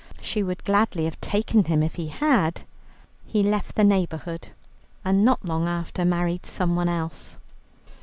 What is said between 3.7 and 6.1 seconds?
the neighbourhood, and not long after